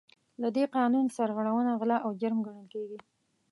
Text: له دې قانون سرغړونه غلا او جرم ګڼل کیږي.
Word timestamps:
له 0.41 0.47
دې 0.55 0.65
قانون 0.75 1.05
سرغړونه 1.17 1.71
غلا 1.79 1.97
او 2.05 2.11
جرم 2.21 2.39
ګڼل 2.45 2.65
کیږي. 2.73 2.99